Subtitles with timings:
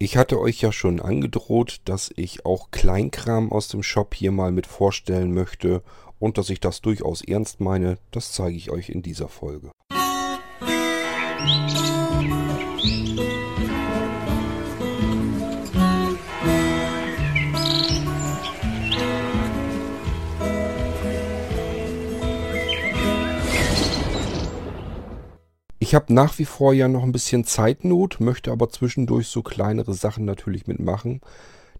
[0.00, 4.52] Ich hatte euch ja schon angedroht, dass ich auch Kleinkram aus dem Shop hier mal
[4.52, 5.82] mit vorstellen möchte
[6.20, 9.72] und dass ich das durchaus ernst meine, das zeige ich euch in dieser Folge.
[25.88, 29.94] Ich habe nach wie vor ja noch ein bisschen Zeitnot, möchte aber zwischendurch so kleinere
[29.94, 31.22] Sachen natürlich mitmachen.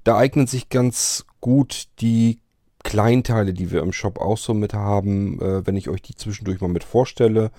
[0.03, 2.41] Da eignen sich ganz gut die
[2.83, 6.63] Kleinteile, die wir im Shop auch so mit haben, äh, wenn ich euch die zwischendurch
[6.63, 7.51] mal mit vorstelle.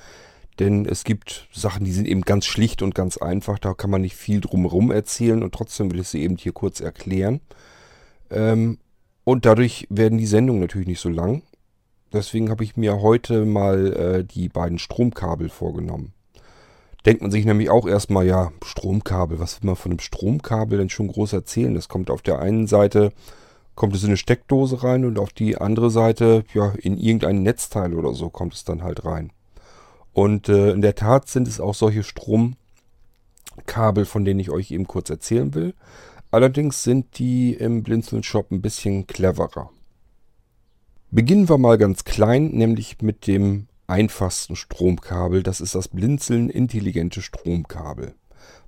[0.58, 3.60] Denn es gibt Sachen, die sind eben ganz schlicht und ganz einfach.
[3.60, 6.80] Da kann man nicht viel drumherum erzählen und trotzdem will ich sie eben hier kurz
[6.80, 7.42] erklären.
[8.32, 8.80] Ähm,
[9.24, 11.44] und dadurch werden die Sendungen natürlich nicht so lang.
[12.12, 16.16] Deswegen habe ich mir heute mal äh, die beiden Stromkabel vorgenommen
[17.06, 20.90] denkt man sich nämlich auch erstmal, ja, Stromkabel, was will man von einem Stromkabel denn
[20.90, 21.74] schon groß erzählen?
[21.74, 23.12] Das kommt auf der einen Seite,
[23.76, 27.94] kommt es in eine Steckdose rein und auf die andere Seite, ja, in irgendein Netzteil
[27.94, 29.32] oder so kommt es dann halt rein.
[30.14, 32.58] Und äh, in der Tat sind es auch solche Stromkabel,
[34.06, 35.74] von denen ich euch eben kurz erzählen will.
[36.32, 39.70] Allerdings sind die im Blinzeln Shop ein bisschen cleverer.
[41.10, 45.44] Beginnen wir mal ganz klein, nämlich mit dem einfachsten Stromkabel.
[45.44, 48.16] Das ist das Blinzeln intelligente Stromkabel.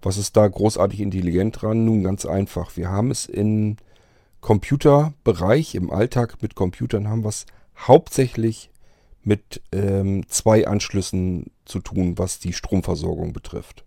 [0.02, 1.86] Was ist da großartig intelligent dran?
[1.86, 2.76] Nun ganz einfach.
[2.76, 3.78] Wir haben es im
[4.42, 7.46] Computerbereich, im Alltag mit Computern haben wir es
[7.78, 8.72] hauptsächlich
[9.24, 13.86] mit ähm, zwei Anschlüssen zu tun, was die Stromversorgung betrifft.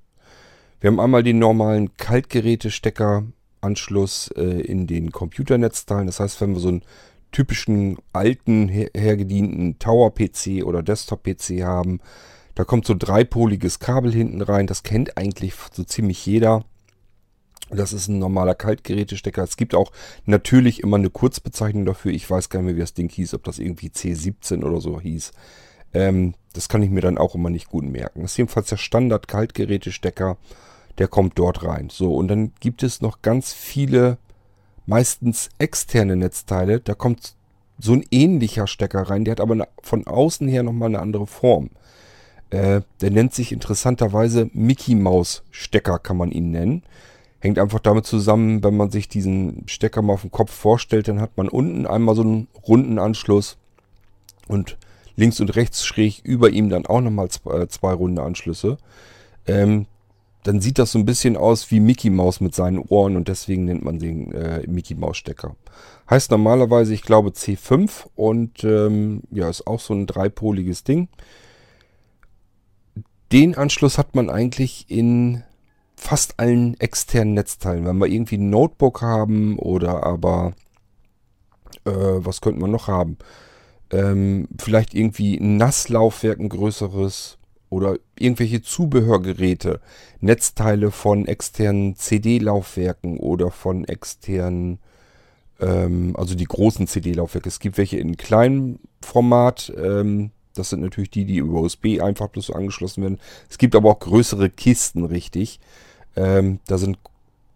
[0.81, 6.07] Wir haben einmal den normalen Kaltgerätesteckeranschluss äh, in den Computernetzteilen.
[6.07, 6.83] Das heißt, wenn wir so ein
[7.35, 12.01] typischen alten, her hergedienten Tower-PC oder Desktop-PC haben.
[12.55, 14.69] Da kommt so dreipoliges Kabel hinten rein.
[14.69, 16.65] Das kennt eigentlich so ziemlich jeder.
[17.71, 19.43] Das ist ein normaler Kaltgerätestecker.
[19.43, 19.91] Es gibt auch
[20.27, 22.13] natürlich immer eine Kurzbezeichnung dafür.
[22.13, 25.01] Ich weiß gar nicht mehr, wie das Ding hieß, ob das irgendwie C17 oder so
[25.01, 25.33] hieß.
[25.93, 28.23] Ähm, das kann ich mir dann auch immer nicht gut merken.
[28.23, 30.37] Das ist jedenfalls der Standard-Kaltgerätestecker.
[30.99, 31.89] Der kommt dort rein.
[31.91, 34.19] So, und dann gibt es noch ganz viele
[34.87, 36.81] meistens externe Netzteile.
[36.81, 37.35] Da kommt
[37.79, 39.25] so ein ähnlicher Stecker rein.
[39.25, 41.71] Der hat aber von außen her nochmal eine andere Form.
[42.51, 46.83] Äh, der nennt sich interessanterweise Mickey Maus Stecker, kann man ihn nennen.
[47.41, 51.21] Hängt einfach damit zusammen, wenn man sich diesen Stecker mal auf dem Kopf vorstellt, dann
[51.21, 53.59] hat man unten einmal so einen runden Anschluss
[54.49, 54.79] und
[55.17, 58.79] links und rechts schräg über ihm dann auch nochmal zwei, äh, zwei runde Anschlüsse.
[59.47, 59.87] Ähm,
[60.45, 63.65] dann sieht das so ein bisschen aus wie Mickey Mouse mit seinen Ohren und deswegen
[63.65, 65.57] nennt man den äh, Mickey Mouse Stecker.
[66.09, 71.09] Heißt normalerweise, ich glaube C5 und ähm, ja, ist auch so ein dreipoliges Ding.
[73.33, 75.43] Den Anschluss hat man eigentlich in
[75.97, 77.87] fast allen externen Netzteilen.
[77.87, 80.53] Wenn wir irgendwie ein Notebook haben oder aber,
[81.87, 83.17] äh, was könnten wir noch haben?
[83.91, 87.39] Ähm, vielleicht irgendwie ein Nasslaufwerk, ein größeres
[87.75, 89.81] oder irgendwelche Zubehörgeräte,
[90.21, 94.79] Netzteile von externen CD-Laufwerken oder von externen,
[95.61, 97.49] ähm, also die großen CD-Laufwerke.
[97.49, 102.29] Es gibt welche in kleinem Format, ähm, das sind natürlich die, die über USB einfach
[102.29, 103.19] bloß angeschlossen werden.
[103.51, 105.59] Es gibt aber auch größere Kisten, richtig.
[106.15, 106.99] Ähm, da sind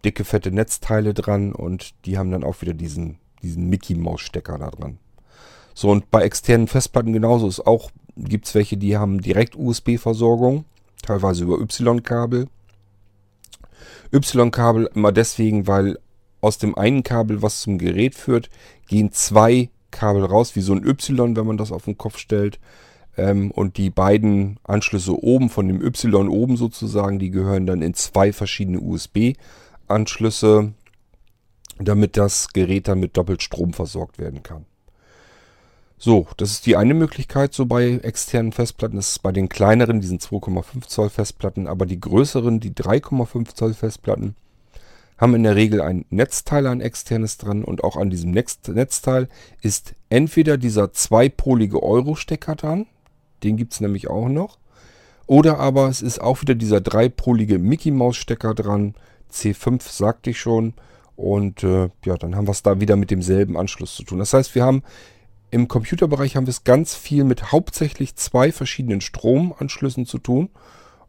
[0.05, 4.99] dicke, fette Netzteile dran und die haben dann auch wieder diesen, diesen Mickey-Maus-Stecker da dran.
[5.75, 10.65] So, und bei externen Festplatten genauso ist auch gibt es welche, die haben direkt USB-Versorgung,
[11.03, 12.49] teilweise über Y-Kabel.
[14.13, 15.99] Y-Kabel immer deswegen, weil
[16.41, 18.51] aus dem einen Kabel, was zum Gerät führt,
[18.89, 22.59] gehen zwei Kabel raus, wie so ein Y, wenn man das auf den Kopf stellt.
[23.17, 27.95] Ähm, und die beiden Anschlüsse oben, von dem Y oben sozusagen, die gehören dann in
[27.95, 30.73] zwei verschiedene USB-Anschlüsse,
[31.79, 34.65] damit das Gerät dann mit Doppelstrom versorgt werden kann.
[36.01, 38.97] So, das ist die eine Möglichkeit so bei externen Festplatten.
[38.97, 41.67] Das ist bei den kleineren, diesen 2,5 Zoll Festplatten.
[41.67, 44.37] Aber die größeren, die 3,5 Zoll Festplatten,
[45.19, 47.65] haben in der Regel ein Netzteil, ein externes dran.
[47.65, 49.29] Und auch an diesem Netzteil
[49.61, 52.87] ist entweder dieser zweipolige Euro-Stecker dran.
[53.43, 54.59] Den gibt es nämlich auch noch.
[55.27, 58.95] Oder aber es ist auch wieder dieser dreipolige Mickey-Maus-Stecker dran.
[59.33, 60.75] C5 sagte ich schon.
[61.17, 64.21] Und äh, ja, dann haben wir es da wieder mit demselben Anschluss zu tun.
[64.21, 64.85] Das heißt, wir haben
[65.51, 70.51] im Computerbereich haben wir es ganz viel mit hauptsächlich zwei verschiedenen Stromanschlüssen zu tun.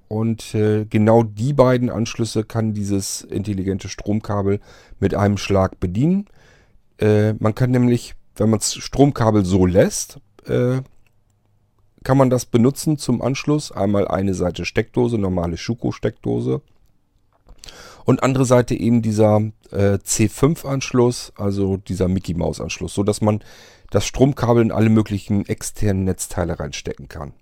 [0.08, 4.60] Und äh, genau die beiden Anschlüsse kann dieses intelligente Stromkabel
[5.00, 6.26] mit einem Schlag bedienen.
[6.98, 10.82] Äh, man kann nämlich, wenn man das Stromkabel so lässt, äh,
[12.04, 13.72] kann man das benutzen zum Anschluss.
[13.72, 16.62] Einmal eine Seite Steckdose, normale Schuko-Steckdose.
[18.06, 19.42] Und andere Seite eben dieser
[19.72, 23.44] äh, C5-Anschluss, also dieser Mickey Maus-Anschluss, so dass man
[23.92, 27.34] das Stromkabel in alle möglichen externen Netzteile reinstecken kann.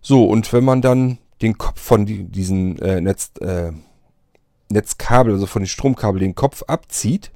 [0.00, 3.72] So, und wenn man dann den Kopf von die, diesen äh, Netz, äh,
[4.70, 7.32] Netzkabel, also von den Stromkabel, den Kopf abzieht,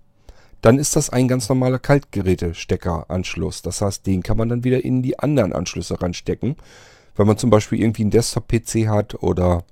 [0.62, 3.60] dann ist das ein ganz normaler Kaltgeräte-Steckeranschluss.
[3.60, 6.56] Das heißt, den kann man dann wieder in die anderen Anschlüsse reinstecken.
[7.16, 9.64] Wenn man zum Beispiel irgendwie einen Desktop-PC hat oder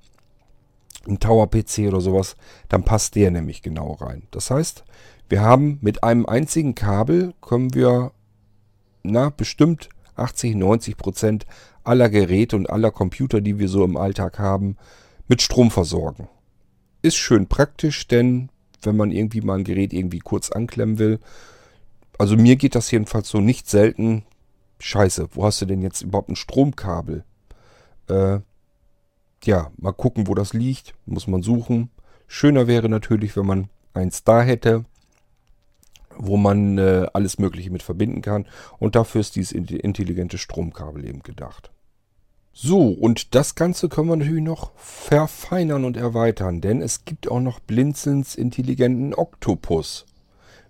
[1.07, 2.35] einen Tower-PC oder sowas,
[2.69, 4.23] dann passt der nämlich genau rein.
[4.31, 4.83] Das heißt,
[5.29, 8.11] wir haben mit einem einzigen Kabel, können wir
[9.03, 11.45] na, bestimmt 80, 90 Prozent
[11.83, 14.77] aller Geräte und aller Computer, die wir so im Alltag haben,
[15.27, 16.29] mit Strom versorgen.
[17.01, 18.49] Ist schön praktisch, denn
[18.81, 21.19] wenn man irgendwie mal ein Gerät irgendwie kurz anklemmen will,
[22.17, 24.23] also mir geht das jedenfalls so nicht selten.
[24.79, 27.23] Scheiße, wo hast du denn jetzt überhaupt ein Stromkabel?
[28.07, 28.39] Äh,
[29.43, 30.93] ja, mal gucken, wo das liegt.
[31.05, 31.89] Muss man suchen.
[32.27, 34.85] Schöner wäre natürlich, wenn man eins da hätte,
[36.17, 38.45] wo man äh, alles Mögliche mit verbinden kann.
[38.79, 41.71] Und dafür ist dieses intelligente Stromkabel eben gedacht.
[42.55, 47.39] So, und das Ganze können wir natürlich noch verfeinern und erweitern, denn es gibt auch
[47.39, 50.05] noch Blinzens intelligenten Oktopus.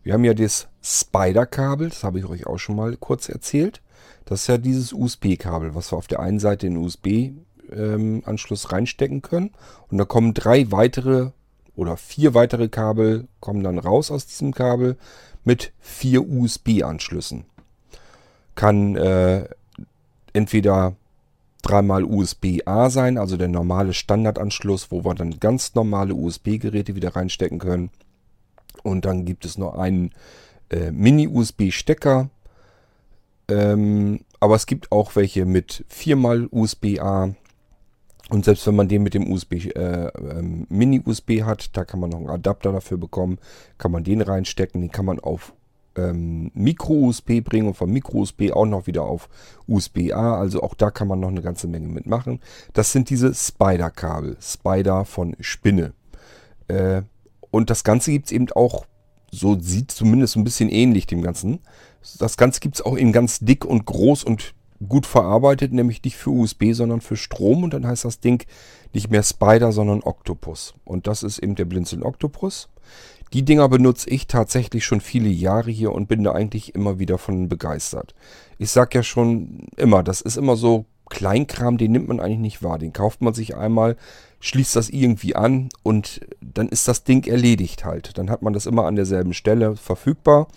[0.01, 3.81] Wir haben ja das Spider-Kabel, das habe ich euch auch schon mal kurz erzählt.
[4.25, 8.69] Das ist ja dieses USB-Kabel, was wir auf der einen Seite in den USB-Anschluss ähm,
[8.69, 9.51] reinstecken können.
[9.90, 11.31] Und da kommen drei weitere
[11.75, 14.98] oder vier weitere Kabel kommen dann raus aus diesem Kabel
[15.44, 17.45] mit vier USB-Anschlüssen.
[18.56, 19.48] Kann äh,
[20.34, 20.95] entweder
[21.62, 27.57] dreimal USB-A sein, also der normale Standardanschluss, wo wir dann ganz normale USB-Geräte wieder reinstecken
[27.57, 27.90] können.
[28.84, 30.12] Und dann gibt es noch einen
[30.69, 32.30] äh, Mini-USB-Stecker.
[33.48, 37.34] Ähm, aber es gibt auch welche mit viermal USB-A.
[38.33, 42.09] Und selbst wenn man den mit dem USB äh, ähm, Mini-USB hat, da kann man
[42.09, 43.38] noch einen Adapter dafür bekommen,
[43.77, 44.81] kann man den reinstecken.
[44.81, 45.53] Den kann man auf
[45.95, 49.30] ähm, Micro-USB bringen und von Micro-USB auch noch wieder auf
[49.68, 50.39] USB-A.
[50.39, 52.39] Also auch da kann man noch eine ganze Menge mitmachen.
[52.74, 54.38] Das sind diese Spider-Kabel.
[54.41, 55.94] Spider von Spinne.
[56.69, 57.03] Äh,
[57.51, 58.88] und das Ganze gibt es eben auch,
[59.30, 61.59] so sieht zumindest ein bisschen ähnlich dem Ganzen.
[62.18, 64.56] Das Ganze gibt es auch in ganz dick und groß und
[64.88, 67.63] gut verarbeitet, nämlich nicht für USB, sondern für Strom.
[67.63, 68.45] Und dann heißt das Ding
[68.94, 70.74] nicht mehr Spider, sondern Octopus.
[70.85, 72.69] Und das ist eben der Blinzeln Octopus.
[73.33, 77.18] Die Dinger benutze ich tatsächlich schon viele Jahre hier und bin da eigentlich immer wieder
[77.18, 78.13] von begeistert.
[78.59, 82.63] Ich sag ja schon immer, das ist immer so Kleinkram, den nimmt man eigentlich nicht
[82.63, 82.77] wahr.
[82.77, 83.97] Den kauft man sich einmal,
[84.39, 88.18] schließt das irgendwie an und dann ist das Ding erledigt halt.
[88.18, 90.47] Dann hat man das immer an derselben Stelle verfügbar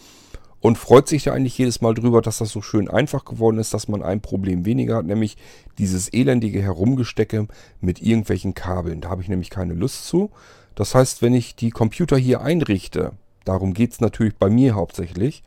[0.67, 3.73] und freut sich da eigentlich jedes Mal drüber, dass das so schön einfach geworden ist,
[3.73, 5.37] dass man ein Problem weniger hat, nämlich
[5.79, 7.47] dieses elendige Herumgestecke
[7.81, 9.01] mit irgendwelchen Kabeln.
[9.01, 10.33] Da habe ich nämlich keine Lust zu.
[10.75, 13.13] Das heißt, wenn ich die Computer hier einrichte,
[13.45, 15.45] darum geht es natürlich bei mir hauptsächlich,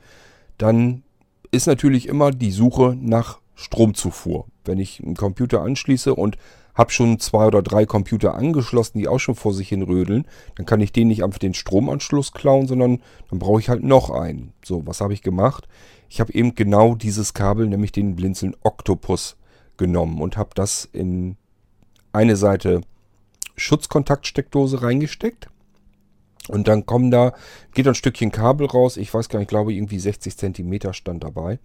[0.57, 1.03] dann
[1.51, 4.45] ist natürlich immer die Suche nach Stromzufuhr.
[4.63, 6.37] Wenn ich einen Computer anschließe und
[6.79, 10.65] habe schon zwei oder drei Computer angeschlossen, die auch schon vor sich hin rödeln, dann
[10.65, 14.53] kann ich den nicht einfach den Stromanschluss klauen, sondern dann brauche ich halt noch einen.
[14.63, 15.67] So, was habe ich gemacht?
[16.07, 19.35] Ich habe eben genau dieses Kabel, nämlich den Blinzeln Octopus
[19.75, 21.35] genommen und habe das in
[22.13, 22.79] eine Seite
[23.57, 25.49] Schutzkontaktsteckdose reingesteckt.
[26.47, 27.33] Und dann kommen da,
[27.73, 28.95] geht ein Stückchen Kabel raus.
[28.95, 31.59] Ich weiß gar nicht, ich glaube irgendwie 60 Zentimeter stand dabei.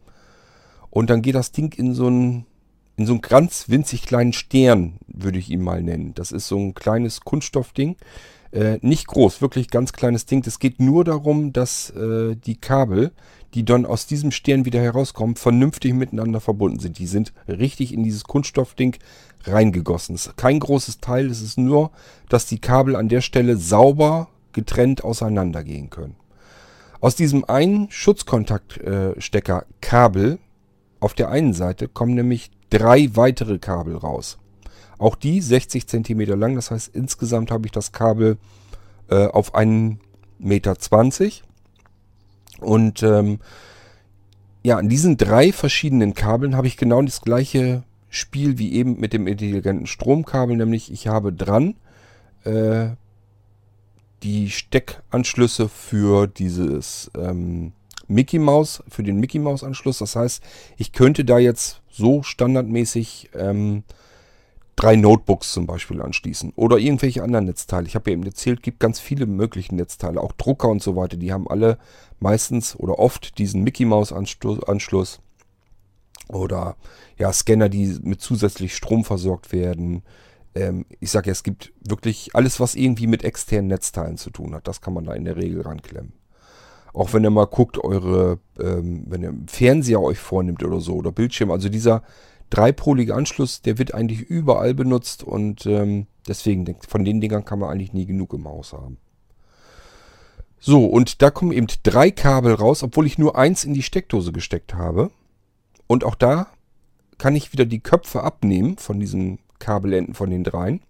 [0.91, 2.47] Und dann geht das Ding in so einen,
[2.97, 6.15] in so einen ganz winzig kleinen Stern, würde ich ihn mal nennen.
[6.15, 7.97] Das ist so ein kleines Kunststoffding.
[8.53, 10.45] Äh, nicht groß, wirklich ganz kleines Ding.
[10.47, 13.11] Es geht nur darum, dass äh, die Kabel,
[13.55, 16.99] die dann aus diesem Stern wieder herauskommen, vernünftig miteinander verbunden sind.
[16.99, 18.97] Die sind richtig in dieses Kunststoffding
[19.43, 20.15] reingegossen.
[20.15, 21.91] Es ist kein großes Teil, es ist nur,
[22.29, 26.15] dass die Kabel an der Stelle sauber getrennt auseinandergehen können.
[27.01, 30.39] Aus diesem einen Schutzkontaktstecker äh,
[31.01, 34.39] auf der einen Seite kommen nämlich drei weitere Kabel raus.
[34.99, 38.37] Auch die 60 cm lang, das heißt insgesamt habe ich das Kabel
[39.09, 39.99] äh, auf 1,20
[40.39, 40.77] Meter.
[42.61, 43.39] Und ähm,
[44.63, 49.13] ja, an diesen drei verschiedenen Kabeln habe ich genau das gleiche Spiel wie eben mit
[49.13, 51.75] dem intelligenten Stromkabel, nämlich ich habe dran
[52.45, 52.91] äh,
[54.23, 57.73] die Steckanschlüsse für dieses ähm,
[58.07, 59.99] Mickey Mouse, für den Mickey Mouse Anschluss.
[59.99, 60.43] Das heißt,
[60.77, 63.85] ich könnte da jetzt so standardmäßig ähm,
[64.77, 67.87] drei Notebooks zum Beispiel anschließen oder irgendwelche anderen Netzteile.
[67.87, 71.17] Ich habe ja eben erzählt, gibt ganz viele mögliche Netzteile, auch Drucker und so weiter.
[71.17, 71.79] Die haben alle
[72.21, 75.21] meistens oder oft diesen Mickey Mouse Anschluss
[76.29, 76.77] oder
[77.19, 80.03] ja, Scanner, die mit zusätzlich Strom versorgt werden.
[80.55, 84.55] ähm, ich sage ja, es gibt wirklich alles, was irgendwie mit externen Netzteilen zu tun
[84.55, 84.67] hat.
[84.67, 86.13] Das kann man da in der Regel ranklemmen.
[86.95, 91.13] Auch wenn ihr mal guckt, eure, ähm, wenn ihr Fernseher euch vornimmt oder so, oder
[91.13, 92.03] Bildschirm, also dieser
[92.51, 97.71] dreipolige Anschluss, der wird eigentlich überall benutzt und ähm, deswegen, von den Dingern kann man
[97.71, 98.99] eigentlich nie genug im Haus haben.
[100.61, 104.33] So, und da kommen eben drei Kabel raus, obwohl ich nur eins in die Steckdose
[104.33, 105.11] gesteckt habe.
[105.87, 106.47] Und auch da
[107.19, 110.81] kann ich wieder die Köpfe abnehmen von diesen Kabelenden von den dreien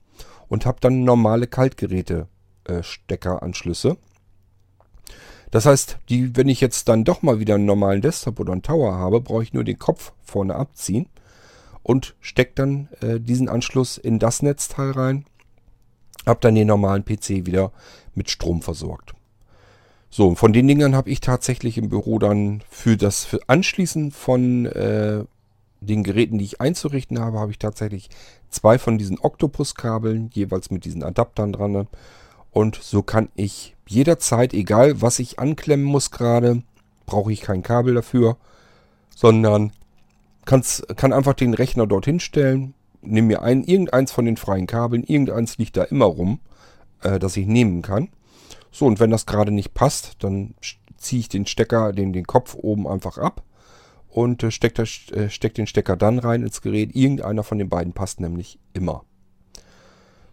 [0.49, 3.89] und habe dann normale Kaltgeräte-Steckeranschlüsse.
[3.89, 3.97] Äh,
[5.55, 8.63] das heißt, die, wenn ich jetzt dann doch mal wieder einen normalen Desktop oder einen
[8.63, 11.07] Tower habe, brauche ich nur den Kopf vorne abziehen
[11.85, 15.27] und stecke dann äh, diesen Anschluss in das Netzteil rein.
[16.27, 17.71] Habe dann den normalen PC wieder
[18.17, 19.15] mit Strom versorgt.
[20.11, 24.67] So, von den Dingern habe ich tatsächlich im Büro dann für das für Anschließen von
[24.67, 25.23] äh,
[25.81, 28.11] den Geräten, die ich einzurichten habe, habe ich tatsächlich
[28.51, 31.87] zwei von diesen Octopus-Kabeln, jeweils mit diesen Adaptern dran.
[32.55, 36.63] Und so kann ich jederzeit, egal was ich anklemmen muss gerade,
[37.05, 38.37] brauche ich kein Kabel dafür,
[39.11, 39.73] sondern
[40.45, 45.59] kann einfach den Rechner dorthin stellen, nehme mir ein, irgendeins von den freien Kabeln, irgendeins
[45.59, 46.39] liegt da immer rum,
[47.03, 48.09] äh, das ich nehmen kann.
[48.71, 50.55] So, und wenn das gerade nicht passt, dann
[50.97, 53.43] ziehe ich den Stecker, den, den Kopf oben einfach ab
[54.09, 56.95] und äh, stecke äh, steck den Stecker dann rein ins Gerät.
[56.95, 59.05] Irgendeiner von den beiden passt nämlich immer.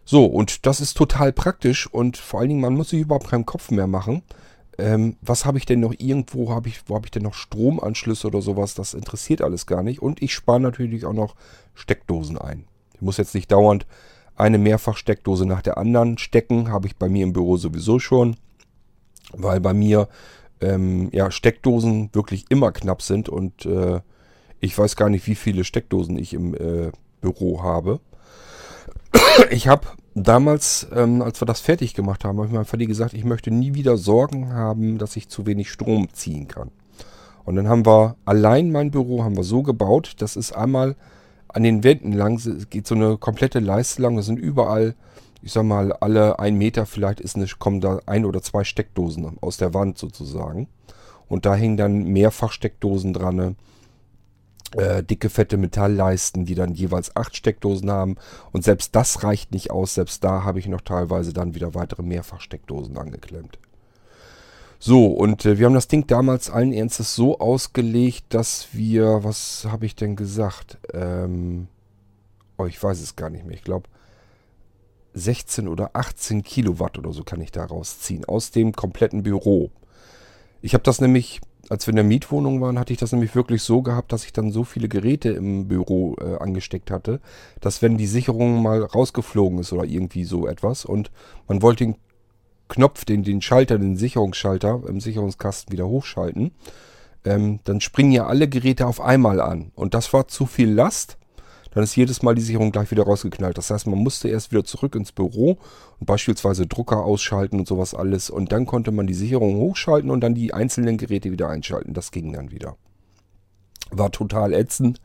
[0.04, 3.46] So, und das ist total praktisch und vor allen Dingen, man muss sich überhaupt keinen
[3.46, 4.22] Kopf mehr machen.
[4.78, 8.26] Ähm, was habe ich denn noch irgendwo, hab ich, wo habe ich denn noch Stromanschlüsse
[8.26, 8.74] oder sowas?
[8.74, 10.00] Das interessiert alles gar nicht.
[10.02, 11.36] Und ich spare natürlich auch noch
[11.74, 12.64] Steckdosen ein.
[12.94, 13.86] Ich muss jetzt nicht dauernd
[14.34, 16.70] eine Mehrfachsteckdose nach der anderen stecken.
[16.70, 18.36] Habe ich bei mir im Büro sowieso schon,
[19.32, 20.08] weil bei mir
[20.60, 24.00] ähm, ja, Steckdosen wirklich immer knapp sind und äh,
[24.60, 28.00] ich weiß gar nicht, wie viele Steckdosen ich im äh, Büro habe.
[29.50, 33.14] Ich habe damals, ähm, als wir das fertig gemacht haben, habe ich meinem Vati gesagt,
[33.14, 36.70] ich möchte nie wieder Sorgen haben, dass ich zu wenig Strom ziehen kann.
[37.44, 40.96] Und dann haben wir allein mein Büro haben wir so gebaut, das ist einmal
[41.52, 42.40] an den Wänden lang
[42.70, 44.16] geht so eine komplette Leiste lang.
[44.16, 44.94] Da sind überall,
[45.42, 49.36] ich sag mal, alle ein Meter vielleicht ist eine, kommen da ein oder zwei Steckdosen
[49.40, 50.68] aus der Wand sozusagen.
[51.28, 53.56] Und da hängen dann mehrfach Steckdosen dran.
[54.76, 58.16] Äh, dicke, fette Metallleisten, die dann jeweils acht Steckdosen haben.
[58.52, 59.94] Und selbst das reicht nicht aus.
[59.94, 63.58] Selbst da habe ich noch teilweise dann wieder weitere Mehrfachsteckdosen angeklemmt.
[64.78, 69.66] So, und äh, wir haben das Ding damals allen Ernstes so ausgelegt, dass wir, was
[69.70, 70.78] habe ich denn gesagt?
[70.92, 71.68] Ähm,
[72.58, 73.54] oh, ich weiß es gar nicht mehr.
[73.54, 73.88] Ich glaube,
[75.14, 79.70] 16 oder 18 Kilowatt oder so kann ich da rausziehen aus dem kompletten Büro.
[80.62, 83.62] Ich habe das nämlich, als wir in der Mietwohnung waren, hatte ich das nämlich wirklich
[83.62, 87.20] so gehabt, dass ich dann so viele Geräte im Büro äh, angesteckt hatte,
[87.60, 91.10] dass wenn die Sicherung mal rausgeflogen ist oder irgendwie so etwas und
[91.48, 91.96] man wollte den
[92.68, 96.52] Knopf, den, den Schalter, den Sicherungsschalter im Sicherungskasten wieder hochschalten,
[97.24, 99.72] ähm, dann springen ja alle Geräte auf einmal an.
[99.74, 101.18] Und das war zu viel Last.
[101.74, 103.56] Dann ist jedes Mal die Sicherung gleich wieder rausgeknallt.
[103.58, 105.58] Das heißt, man musste erst wieder zurück ins Büro
[105.98, 108.30] und beispielsweise Drucker ausschalten und sowas alles.
[108.30, 111.94] Und dann konnte man die Sicherung hochschalten und dann die einzelnen Geräte wieder einschalten.
[111.94, 112.76] Das ging dann wieder.
[113.90, 115.00] War total ätzend.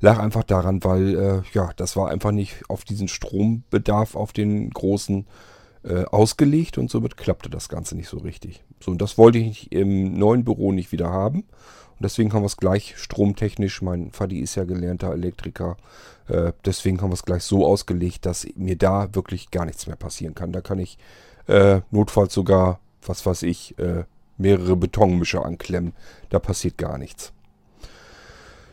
[0.00, 4.70] Lag einfach daran, weil, äh, ja, das war einfach nicht auf diesen Strombedarf, auf den
[4.70, 5.26] großen
[5.84, 8.62] äh, ausgelegt und somit klappte das Ganze nicht so richtig.
[8.80, 11.44] So, und das wollte ich im neuen Büro nicht wieder haben.
[12.02, 15.76] Und deswegen haben wir es gleich stromtechnisch, mein Vati ist ja gelernter Elektriker,
[16.26, 19.94] äh, deswegen haben wir es gleich so ausgelegt, dass mir da wirklich gar nichts mehr
[19.94, 20.50] passieren kann.
[20.50, 20.98] Da kann ich
[21.46, 24.02] äh, notfalls sogar, was weiß ich, äh,
[24.36, 25.92] mehrere Betonmischer anklemmen.
[26.28, 27.32] Da passiert gar nichts.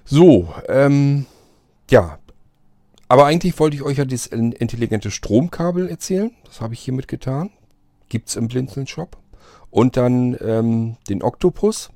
[0.06, 1.28] So, ähm,
[1.92, 2.18] ja,
[3.10, 6.32] aber eigentlich wollte ich euch ja das intelligente Stromkabel erzählen.
[6.46, 7.52] Das habe ich hiermit getan.
[8.08, 9.18] Gibt es im Blinzeln-Shop.
[9.70, 11.92] Und dann ähm, den Octopus.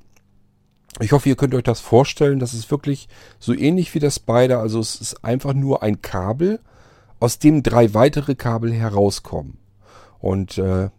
[1.00, 2.38] Ich hoffe, ihr könnt euch das vorstellen.
[2.38, 3.08] Das ist wirklich
[3.38, 4.60] so ähnlich wie das Spider.
[4.60, 6.60] Also es ist einfach nur ein Kabel,
[7.20, 9.58] aus dem drei weitere Kabel herauskommen.
[10.20, 10.90] Und äh,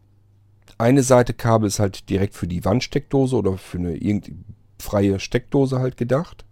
[0.77, 4.21] eine Seite Kabel ist halt direkt für die Wandsteckdose oder für eine
[4.79, 6.45] freie Steckdose halt gedacht.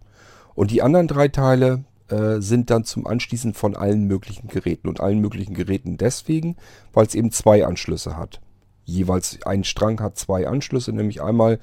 [0.54, 4.88] Und die anderen drei Teile, äh, sind dann zum Anschließen von allen möglichen Geräten.
[4.88, 6.56] Und allen möglichen Geräten deswegen,
[6.92, 8.40] weil es eben zwei Anschlüsse hat.
[8.84, 11.58] Jeweils ein Strang hat zwei Anschlüsse, nämlich einmal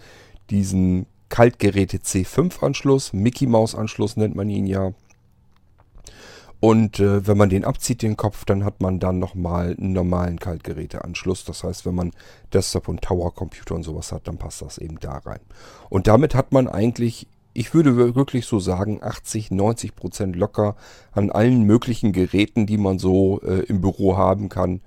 [0.50, 4.92] diesen Kaltgeräte C5 Anschluss, Mickey Maus Anschluss nennt man ihn ja.
[6.60, 10.40] Und äh, wenn man den abzieht, den Kopf, dann hat man dann nochmal einen normalen
[10.40, 11.44] Kaltgeräteanschluss.
[11.46, 12.12] Das heißt, wenn man
[12.54, 15.40] Desktop und Tower Computer und sowas hat, dann passt das eben da rein.
[15.90, 20.76] Und damit hat man eigentlich ich würde wirklich so sagen, 80, 90 Prozent locker
[21.12, 24.80] an allen möglichen Geräten, die man so äh, im Büro haben kann,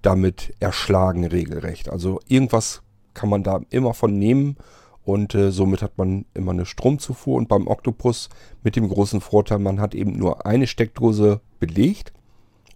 [0.00, 1.90] damit erschlagen regelrecht.
[1.90, 4.56] Also irgendwas kann man da immer von nehmen
[5.06, 7.36] und äh, somit hat man immer eine Stromzufuhr.
[7.36, 8.28] Und beim Octopus
[8.64, 12.12] mit dem großen Vorteil, man hat eben nur eine Steckdose belegt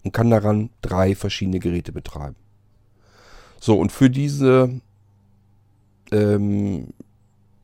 [0.05, 2.37] und kann daran drei verschiedene Geräte betreiben.
[3.59, 4.79] So, und für diese
[6.13, 6.93] ähm,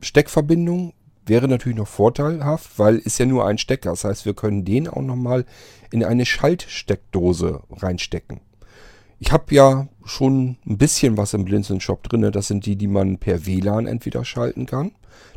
[0.01, 0.93] Steckverbindung
[1.25, 3.91] wäre natürlich noch vorteilhaft, weil ist ja nur ein Stecker.
[3.91, 5.45] Das heißt, wir können den auch nochmal
[5.91, 8.41] in eine Schaltsteckdose reinstecken.
[9.19, 12.31] Ich habe ja schon ein bisschen was im Blinzeln Shop drin.
[12.31, 14.91] Das sind die, die man per WLAN entweder schalten kann.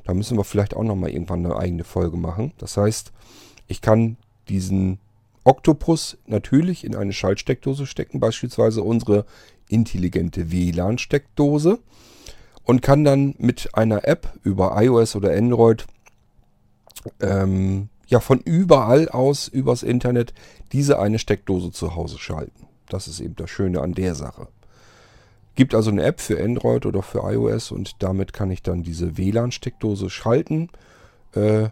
[0.05, 2.53] Da müssen wir vielleicht auch nochmal irgendwann eine eigene Folge machen.
[2.59, 3.13] Das heißt,
[3.69, 4.17] ich kann
[4.49, 4.99] diesen
[5.45, 9.25] Octopus natürlich in eine Schaltsteckdose stecken, beispielsweise unsere
[9.69, 11.79] intelligente WLAN-Steckdose
[12.65, 15.87] und kann dann mit einer App über iOS oder Android
[17.21, 20.35] ähm, ja von überall aus übers Internet
[20.73, 22.70] diese eine Steckdose zu Hause schalten.
[22.93, 24.49] Das ist eben das Schöne an der Sache.
[25.55, 29.17] Gibt also eine App für Android oder für iOS und damit kann ich dann diese
[29.17, 30.71] WLAN-Steckdose schalten.
[31.35, 31.69] Äh,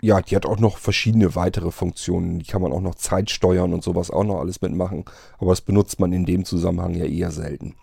[0.00, 2.40] ja, die hat auch noch verschiedene weitere Funktionen.
[2.40, 5.04] Die kann man auch noch Zeit steuern und sowas auch noch alles mitmachen.
[5.38, 7.76] Aber das benutzt man in dem Zusammenhang ja eher selten.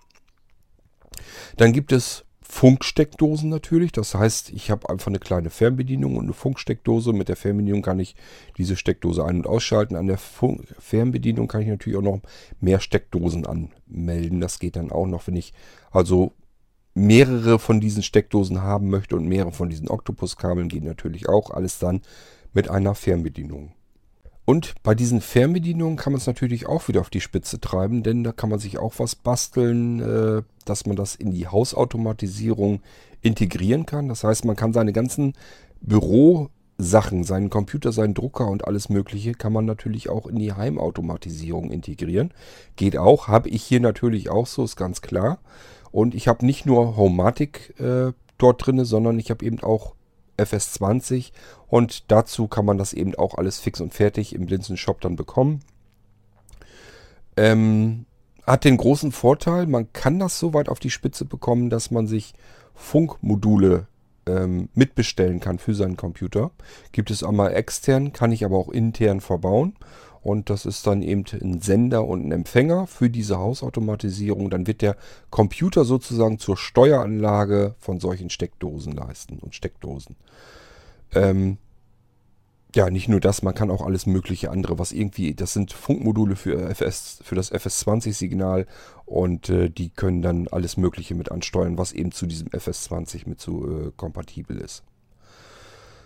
[1.56, 3.92] Dann gibt es Funksteckdosen natürlich.
[3.92, 7.14] Das heißt, ich habe einfach eine kleine Fernbedienung und eine Funksteckdose.
[7.14, 8.16] Mit der Fernbedienung kann ich
[8.58, 9.96] diese Steckdose ein- und ausschalten.
[9.96, 12.22] An der Funk Fernbedienung kann ich natürlich auch noch
[12.60, 14.42] mehr Steckdosen anmelden.
[14.42, 15.54] Das geht dann auch noch, wenn ich
[15.92, 16.34] also
[16.96, 21.52] mehrere von diesen Steckdosen haben möchte und mehrere von diesen Octopus-Kabeln geht natürlich auch.
[21.52, 22.02] Alles dann
[22.52, 23.74] mit einer Fernbedienung.
[24.50, 28.24] Und bei diesen Fernbedienungen kann man es natürlich auch wieder auf die Spitze treiben, denn
[28.24, 32.82] da kann man sich auch was basteln, äh, dass man das in die Hausautomatisierung
[33.22, 34.10] integrieren kann.
[34.10, 35.34] Das heißt, man kann seine ganzen
[35.82, 41.70] Bürosachen, seinen Computer, seinen Drucker und alles Mögliche, kann man natürlich auch in die Heimautomatisierung
[41.70, 42.34] integrieren.
[42.76, 45.38] Geht auch, habe ich hier natürlich auch so, ist ganz klar.
[45.92, 49.94] Und ich habe nicht nur Homematic äh, dort drin, sondern ich habe eben auch
[50.40, 51.32] FS20
[51.68, 55.16] und dazu kann man das eben auch alles fix und fertig im Blinzen Shop dann
[55.16, 55.62] bekommen.
[57.38, 58.06] Ähm,
[58.46, 62.08] hat den großen Vorteil, man kann das so weit auf die Spitze bekommen, dass man
[62.08, 62.34] sich
[62.74, 63.88] Funkmodule
[64.26, 66.52] ähm, mitbestellen kann für seinen Computer.
[66.92, 69.76] Gibt es einmal extern, kann ich aber auch intern verbauen.
[70.22, 74.50] Und das ist dann eben ein Sender und ein Empfänger für diese Hausautomatisierung.
[74.50, 74.98] Dann wird der
[75.30, 80.16] Computer sozusagen zur Steueranlage von solchen Steckdosen leisten und Steckdosen.
[81.14, 81.58] Ähm,
[82.76, 86.36] ja, nicht nur das, man kann auch alles mögliche andere, was irgendwie, das sind Funkmodule
[86.36, 88.68] für, FS, für das FS20-Signal
[89.06, 93.42] und äh, die können dann alles Mögliche mit ansteuern, was eben zu diesem FS20 mit
[93.42, 94.84] so äh, kompatibel ist.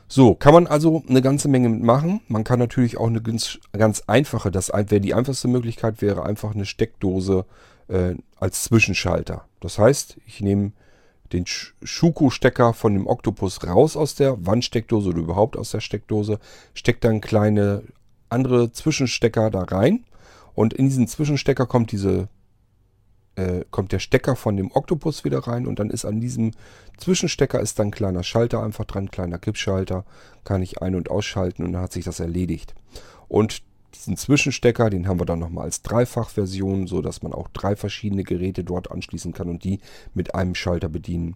[0.08, 2.22] So, kann man also eine ganze Menge mitmachen.
[2.28, 6.54] Man kann natürlich auch eine ganz, ganz einfache, das wäre die einfachste Möglichkeit, wäre einfach
[6.54, 7.46] eine Steckdose
[7.88, 9.46] äh, als Zwischenschalter.
[9.60, 10.74] Das heißt, ich nehme
[11.32, 16.40] den Schuko-Stecker von dem Octopus raus aus der Wandsteckdose oder überhaupt aus der Steckdose,
[16.74, 17.84] stecke dann kleine
[18.30, 20.06] andere Zwischenstecker da rein
[20.54, 22.28] und in diesen Zwischenstecker kommt diese
[23.36, 26.52] äh, kommt der Stecker von dem Octopus wieder rein und dann ist an diesem
[26.98, 30.06] Zwischenstecker ist dann ein kleiner Schalter einfach dran, kleiner Kippschalter,
[30.44, 32.76] kann ich ein- und ausschalten und dann hat sich das erledigt.
[33.28, 33.64] Und
[33.96, 38.24] diesen Zwischenstecker, den haben wir dann nochmal als Dreifachversion, so dass man auch drei verschiedene
[38.24, 39.80] Geräte dort anschließen kann und die
[40.14, 41.36] mit einem Schalter bedienen.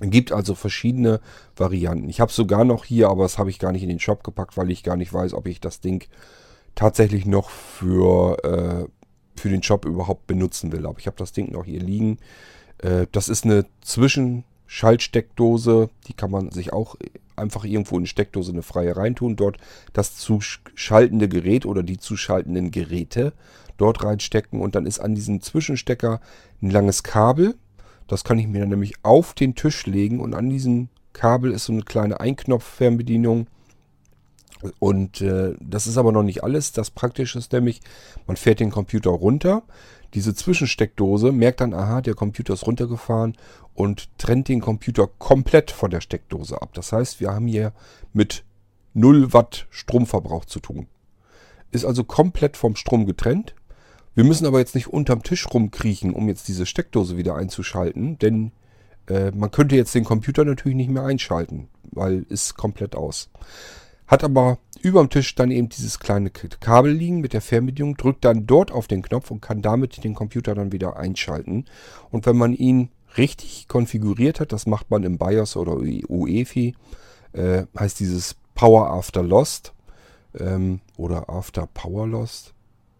[0.00, 1.20] Es gibt also verschiedene
[1.56, 2.08] Varianten.
[2.08, 4.56] Ich habe sogar noch hier, aber das habe ich gar nicht in den Shop gepackt,
[4.56, 6.04] weil ich gar nicht weiß, ob ich das Ding
[6.74, 8.88] tatsächlich noch für äh,
[9.36, 10.86] für den Job überhaupt benutzen will.
[10.86, 12.18] Aber ich habe das Ding noch hier liegen.
[12.78, 15.90] Äh, das ist eine Zwischenschaltsteckdose.
[16.08, 16.96] Die kann man sich auch
[17.36, 19.36] einfach irgendwo in die Steckdose eine freie reintun.
[19.36, 19.58] Dort
[19.92, 23.32] das zu schaltende Gerät oder die zu schaltenden Geräte
[23.78, 24.60] dort reinstecken.
[24.60, 26.20] Und dann ist an diesem Zwischenstecker
[26.60, 27.54] ein langes Kabel.
[28.06, 30.20] Das kann ich mir dann nämlich auf den Tisch legen.
[30.20, 33.46] Und an diesem Kabel ist so eine kleine Einknopf-Fernbedienung
[34.78, 36.72] und äh, das ist aber noch nicht alles.
[36.72, 37.80] Das Praktische ist nämlich,
[38.26, 39.62] man fährt den Computer runter.
[40.14, 43.36] Diese Zwischensteckdose merkt dann, aha, der Computer ist runtergefahren
[43.74, 46.70] und trennt den Computer komplett von der Steckdose ab.
[46.74, 47.72] Das heißt, wir haben hier
[48.12, 48.44] mit
[48.94, 50.86] 0 Watt Stromverbrauch zu tun.
[51.70, 53.54] Ist also komplett vom Strom getrennt.
[54.14, 58.52] Wir müssen aber jetzt nicht unterm Tisch rumkriechen, um jetzt diese Steckdose wieder einzuschalten, denn
[59.06, 63.30] äh, man könnte jetzt den Computer natürlich nicht mehr einschalten, weil ist komplett aus.
[64.12, 68.26] Hat aber über dem Tisch dann eben dieses kleine Kabel liegen mit der Fernbedienung, drückt
[68.26, 71.64] dann dort auf den Knopf und kann damit den Computer dann wieder einschalten.
[72.10, 76.74] Und wenn man ihn richtig konfiguriert hat, das macht man im BIOS oder UEFI,
[77.32, 79.72] äh, heißt dieses Power After Lost
[80.38, 82.52] ähm, oder After Power Lost.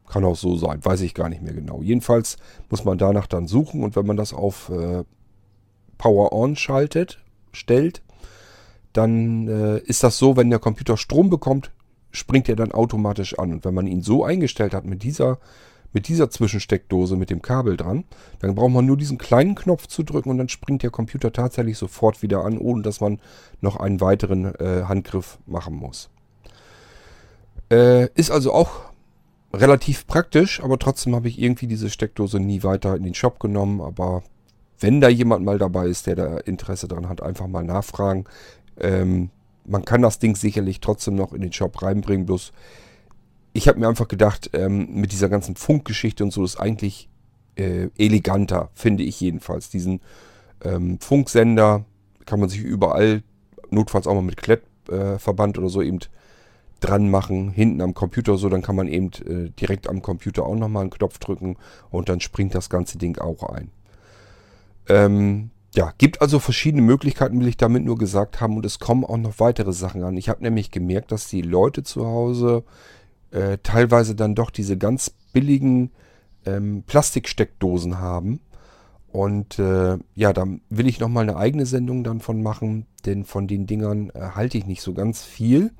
[0.09, 1.83] Kann auch so sein, weiß ich gar nicht mehr genau.
[1.83, 2.39] Jedenfalls
[2.71, 5.05] muss man danach dann suchen und wenn man das auf äh,
[5.99, 7.23] Power On schaltet,
[7.53, 8.01] stellt,
[8.93, 11.71] dann äh, ist das so, wenn der Computer Strom bekommt,
[12.11, 13.53] springt er dann automatisch an.
[13.53, 15.39] Und wenn man ihn so eingestellt hat mit dieser,
[15.93, 18.05] mit dieser Zwischensteckdose mit dem Kabel dran,
[18.41, 21.79] dann braucht man nur diesen kleinen Knopf zu drücken und dann springt der Computer tatsächlich
[21.79, 23.21] sofort wieder an, ohne dass man
[23.61, 26.11] noch einen weiteren äh, Handgriff machen muss.
[27.71, 28.93] Äh, ist also auch
[29.55, 33.81] relativ praktisch, aber trotzdem habe ich irgendwie diese Steckdose nie weiter in den Shop genommen.
[33.81, 34.23] Aber
[34.81, 38.25] wenn da jemand mal dabei ist, der da Interesse dran hat, einfach mal nachfragen.
[38.81, 39.31] Ähm,
[39.65, 42.53] man kann das Ding sicherlich trotzdem noch in den Shop reinbringen, bloß
[43.53, 47.09] ich habe mir einfach gedacht, ähm, mit dieser ganzen Funkgeschichte und so ist eigentlich
[47.57, 49.69] äh, eleganter, finde ich jedenfalls.
[49.69, 50.01] Diesen
[50.65, 51.85] ähm, Funksender
[52.25, 53.23] kann man sich überall,
[53.71, 55.99] notfalls auch mal mit Klettverband äh, oder so eben
[56.81, 60.57] dran machen, hinten am Computer so, dann kann man eben äh, direkt am Computer auch
[60.57, 61.57] nochmal einen Knopf drücken
[61.91, 63.71] und dann springt das ganze Ding auch ein.
[64.89, 69.05] Ähm, ja, gibt also verschiedene Möglichkeiten, will ich damit nur gesagt haben und es kommen
[69.05, 70.17] auch noch weitere Sachen an.
[70.17, 72.65] Ich habe nämlich gemerkt, dass die Leute zu Hause
[73.31, 75.91] äh, teilweise dann doch diese ganz billigen
[76.45, 78.41] ähm, Plastiksteckdosen haben.
[79.09, 83.47] Und äh, ja, da will ich nochmal eine eigene Sendung dann von machen, denn von
[83.47, 85.73] den Dingern äh, halte ich nicht so ganz viel.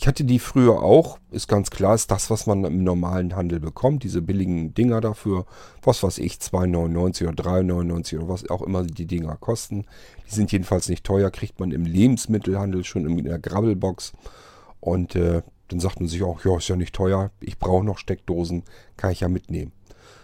[0.00, 3.58] Ich hatte die früher auch, ist ganz klar, ist das, was man im normalen Handel
[3.58, 5.44] bekommt, diese billigen Dinger dafür,
[5.82, 9.86] was weiß ich, 2,99 oder 3,99 oder was auch immer die Dinger kosten.
[10.24, 14.12] Die sind jedenfalls nicht teuer, kriegt man im Lebensmittelhandel schon in der Grabbelbox.
[14.78, 17.98] Und äh, dann sagt man sich auch, ja, ist ja nicht teuer, ich brauche noch
[17.98, 18.62] Steckdosen,
[18.96, 19.72] kann ich ja mitnehmen.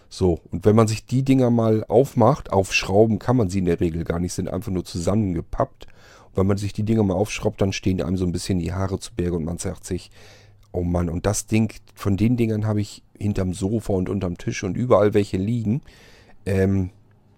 [0.07, 3.81] So, und wenn man sich die Dinger mal aufmacht, aufschrauben kann man sie in der
[3.81, 5.87] Regel gar nicht, sind einfach nur zusammengepappt
[6.35, 8.99] wenn man sich die Dinger mal aufschraubt, dann stehen einem so ein bisschen die Haare
[8.99, 10.11] zu Berge und man sagt sich,
[10.71, 14.63] oh Mann, und das Ding, von den Dingern habe ich hinterm Sofa und unterm Tisch
[14.63, 15.81] und überall welche liegen,
[16.45, 16.89] ähm,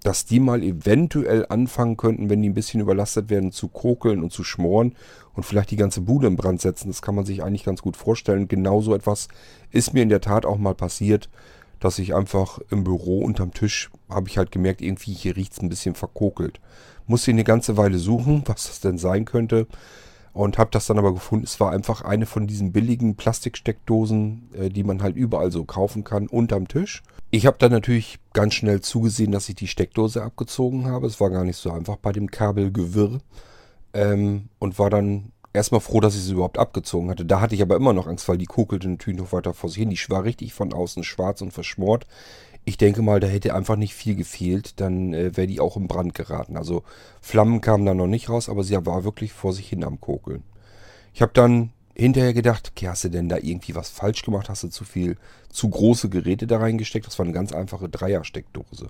[0.03, 4.31] dass die mal eventuell anfangen könnten, wenn die ein bisschen überlastet werden, zu kokeln und
[4.31, 4.95] zu schmoren
[5.33, 6.88] und vielleicht die ganze Bude in Brand setzen.
[6.88, 8.47] Das kann man sich eigentlich ganz gut vorstellen.
[8.47, 9.27] Genauso etwas
[9.71, 11.29] ist mir in der Tat auch mal passiert,
[11.79, 15.62] dass ich einfach im Büro unterm Tisch, habe ich halt gemerkt, irgendwie hier riecht es
[15.62, 16.60] ein bisschen verkokelt.
[17.08, 19.67] Musste eine ganze Weile suchen, was das denn sein könnte.
[20.34, 24.70] Und habe das dann aber gefunden, es war einfach eine von diesen billigen Plastiksteckdosen, äh,
[24.70, 27.02] die man halt überall so kaufen kann, unterm Tisch.
[27.32, 31.08] Ich habe dann natürlich ganz schnell zugesehen, dass ich die Steckdose abgezogen habe.
[31.08, 33.20] Es war gar nicht so einfach bei dem Kabelgewirr.
[33.93, 37.26] Ähm, und war dann erstmal froh, dass ich sie überhaupt abgezogen hatte.
[37.26, 39.80] Da hatte ich aber immer noch Angst, weil die kugelte natürlich noch weiter vor sich
[39.80, 39.89] hin.
[39.89, 42.06] Die war richtig von außen schwarz und verschmort.
[42.67, 45.88] Ich denke mal, da hätte einfach nicht viel gefehlt, dann äh, wäre die auch im
[45.88, 46.58] Brand geraten.
[46.58, 46.84] Also
[47.21, 50.43] Flammen kamen da noch nicht raus, aber sie war wirklich vor sich hin am Kokeln.
[51.13, 54.49] Ich habe dann hinterher gedacht, okay, hast du denn da irgendwie was falsch gemacht?
[54.49, 55.15] Hast du zu viel,
[55.49, 57.08] zu große Geräte da reingesteckt?
[57.08, 58.89] Das war eine ganz einfache Dreiersteckdose.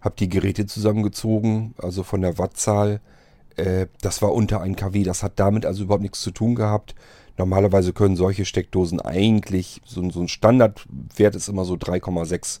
[0.00, 3.02] Hab die Geräte zusammengezogen, also von der Wattzahl.
[3.56, 5.02] Äh, das war unter 1 kW.
[5.02, 6.94] Das hat damit also überhaupt nichts zu tun gehabt.
[7.36, 12.60] Normalerweise können solche Steckdosen eigentlich, so, so ein Standardwert ist immer so 3,6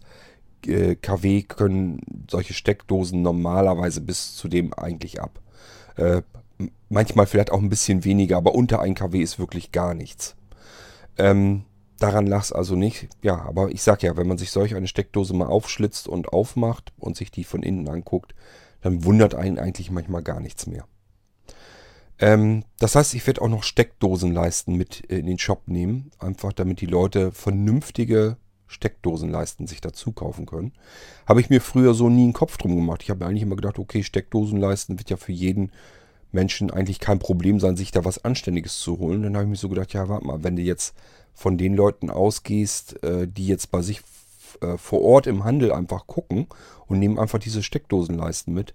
[0.62, 5.40] kW können solche Steckdosen normalerweise bis zu dem eigentlich ab.
[5.96, 6.22] Äh,
[6.88, 10.36] manchmal vielleicht auch ein bisschen weniger, aber unter 1 kW ist wirklich gar nichts.
[11.18, 11.64] Ähm,
[11.98, 13.08] daran lag es also nicht.
[13.22, 16.92] Ja, aber ich sag ja, wenn man sich solch eine Steckdose mal aufschlitzt und aufmacht
[16.98, 18.34] und sich die von innen anguckt,
[18.80, 20.86] dann wundert einen eigentlich manchmal gar nichts mehr.
[22.18, 26.80] Ähm, das heißt, ich werde auch noch Steckdosenleisten mit in den Shop nehmen, einfach damit
[26.80, 28.36] die Leute vernünftige
[28.72, 30.72] Steckdosenleisten sich dazu kaufen können.
[31.26, 33.02] Habe ich mir früher so nie einen Kopf drum gemacht.
[33.02, 35.70] Ich habe eigentlich immer gedacht, okay, Steckdosenleisten wird ja für jeden
[36.32, 39.22] Menschen eigentlich kein Problem sein, sich da was Anständiges zu holen.
[39.22, 40.94] Dann habe ich mir so gedacht, ja, warte mal, wenn du jetzt
[41.34, 44.00] von den Leuten ausgehst, äh, die jetzt bei sich
[44.60, 46.46] äh, vor Ort im Handel einfach gucken
[46.86, 48.72] und nehmen einfach diese Steckdosenleisten mit,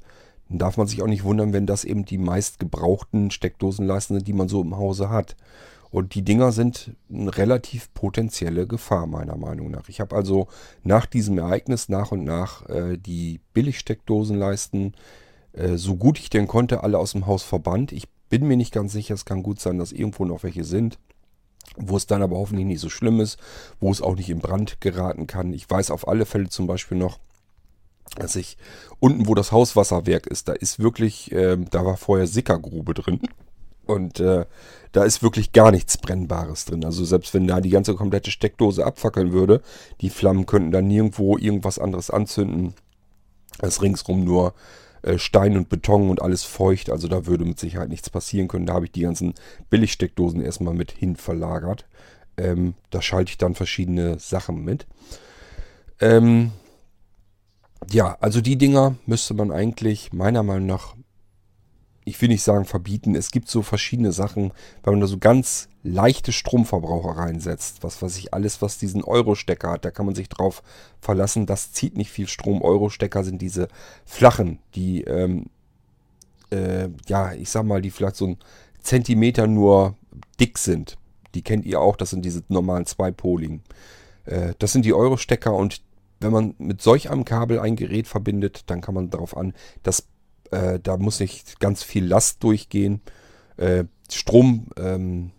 [0.49, 4.27] dann darf man sich auch nicht wundern, wenn das eben die meist gebrauchten Steckdosenleisten sind,
[4.27, 5.35] die man so im Hause hat.
[5.97, 9.89] Und die Dinger sind eine relativ potenzielle Gefahr, meiner Meinung nach.
[9.89, 10.47] Ich habe also
[10.83, 14.93] nach diesem Ereignis nach und nach äh, die Billigsteckdosenleisten,
[15.53, 17.91] äh, so gut ich denn konnte, alle aus dem Haus verbannt.
[17.93, 20.99] Ich bin mir nicht ganz sicher, es kann gut sein, dass irgendwo noch welche sind,
[21.77, 23.39] wo es dann aber hoffentlich nicht so schlimm ist,
[23.79, 25.51] wo es auch nicht in Brand geraten kann.
[25.51, 27.17] Ich weiß auf alle Fälle zum Beispiel noch,
[28.17, 28.59] dass ich
[28.99, 33.19] unten, wo das Hauswasserwerk ist, da ist wirklich, äh, da war vorher Sickergrube drin.
[33.87, 34.45] Und äh,
[34.91, 36.85] da ist wirklich gar nichts Brennbares drin.
[36.85, 39.61] Also selbst wenn da die ganze komplette Steckdose abfackeln würde,
[40.01, 42.73] die Flammen könnten dann nirgendwo irgendwas anderes anzünden,
[43.59, 44.53] als ringsrum nur
[45.01, 46.89] äh, Stein und Beton und alles feucht.
[46.89, 48.65] Also da würde mit Sicherheit nichts passieren können.
[48.65, 49.33] Da habe ich die ganzen
[49.69, 51.85] Billigsteckdosen erstmal mit hin verlagert.
[52.37, 54.85] Ähm, da schalte ich dann verschiedene Sachen mit.
[55.99, 56.51] Ähm,
[57.89, 60.95] ja, also die Dinger müsste man eigentlich meiner Meinung nach,
[62.07, 65.67] ich will nicht sagen verbieten, es gibt so verschiedene Sachen, wenn man da so ganz
[65.83, 70.29] leichte Stromverbraucher reinsetzt, was weiß ich, alles, was diesen Euro-Stecker hat, da kann man sich
[70.29, 70.63] drauf
[71.01, 72.61] verlassen, das zieht nicht viel Strom.
[72.61, 73.67] Euro-Stecker sind diese
[74.05, 75.47] flachen, die, ähm,
[76.49, 78.37] äh, ja, ich sag mal, die vielleicht so ein
[78.81, 79.95] Zentimeter nur
[80.39, 80.97] dick sind.
[81.35, 83.63] Die kennt ihr auch, das sind diese normalen zweipoligen.
[84.23, 85.81] Äh, das sind die Euro-Stecker und
[86.21, 90.07] wenn man mit solch einem Kabel ein Gerät verbindet, dann kann man darauf an, dass
[90.51, 93.01] äh, da muss nicht ganz viel Last durchgehen.
[93.57, 95.31] Äh, Strom ähm,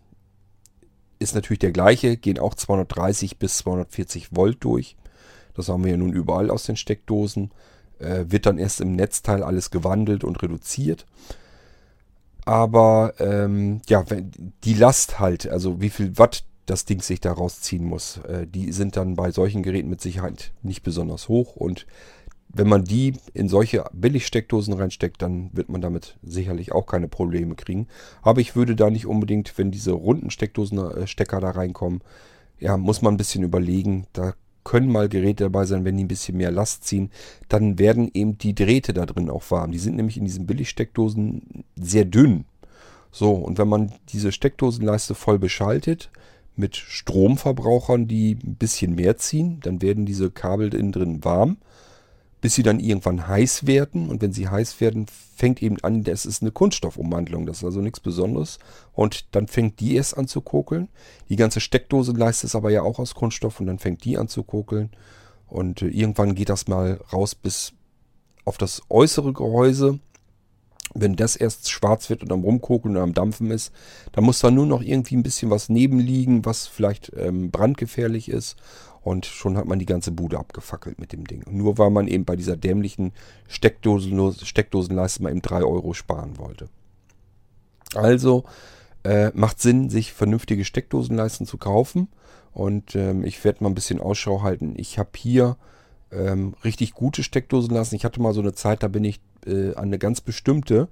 [1.18, 4.97] ist natürlich der gleiche, gehen auch 230 bis 240 Volt durch.
[5.55, 7.51] Das haben wir ja nun überall aus den Steckdosen.
[7.99, 11.07] Äh, wird dann erst im Netzteil alles gewandelt und reduziert.
[12.44, 14.05] Aber ähm, ja,
[14.64, 18.18] die Last halt, also wie viel Watt das Ding sich da rausziehen muss.
[18.18, 21.87] Äh, die sind dann bei solchen Geräten mit Sicherheit nicht besonders hoch und
[22.59, 27.55] wenn man die in solche Billigsteckdosen reinsteckt, dann wird man damit sicherlich auch keine Probleme
[27.55, 27.87] kriegen.
[28.21, 32.03] Aber ich würde da nicht unbedingt, wenn diese runden Steckdosenstecker äh, da reinkommen,
[32.59, 34.07] ja, muss man ein bisschen überlegen.
[34.12, 37.11] Da können mal Geräte dabei sein, wenn die ein bisschen mehr Last ziehen,
[37.49, 39.71] dann werden eben die Drähte da drin auch warm.
[39.71, 42.44] Die sind nämlich in diesen Billigsteckdosen sehr dünn.
[43.12, 46.11] So, und wenn man diese Steckdosenleiste voll beschaltet,
[46.59, 49.61] mit Stromverbrauchern, die ein bisschen mehr ziehen.
[49.62, 51.59] Dann werden diese Kabel innen drin warm,
[52.40, 54.09] bis sie dann irgendwann heiß werden.
[54.09, 57.46] Und wenn sie heiß werden, fängt eben an, das ist eine Kunststoffumwandlung.
[57.46, 58.59] Das ist also nichts Besonderes.
[58.92, 60.88] Und dann fängt die erst an zu kokeln.
[61.29, 64.29] Die ganze Steckdose leistet es aber ja auch aus Kunststoff und dann fängt die an
[64.29, 64.90] zu kokeln.
[65.46, 67.72] Und äh, irgendwann geht das mal raus bis
[68.44, 69.98] auf das äußere Gehäuse.
[70.94, 73.72] Wenn das erst schwarz wird und am Rumkokeln und am Dampfen ist,
[74.12, 78.57] dann muss da nur noch irgendwie ein bisschen was nebenliegen, was vielleicht ähm, brandgefährlich ist.
[79.09, 81.42] Und schon hat man die ganze Bude abgefackelt mit dem Ding.
[81.51, 83.12] Nur weil man eben bei dieser dämlichen
[83.49, 86.68] Steckdosen, Steckdosenleiste mal eben 3 Euro sparen wollte.
[87.94, 88.44] Also
[89.05, 92.09] äh, macht Sinn, sich vernünftige Steckdosenleisten zu kaufen.
[92.53, 94.75] Und ähm, ich werde mal ein bisschen Ausschau halten.
[94.77, 95.57] Ich habe hier
[96.12, 97.97] ähm, richtig gute Steckdosenleisten.
[97.97, 100.88] Ich hatte mal so eine Zeit, da bin ich äh, an eine ganz bestimmte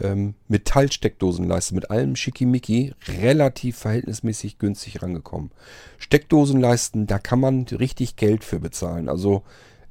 [0.00, 5.50] ähm, Metallsteckdosenleiste mit allem Schickimicki relativ verhältnismäßig günstig rangekommen.
[5.98, 9.08] Steckdosenleisten, da kann man richtig Geld für bezahlen.
[9.08, 9.42] Also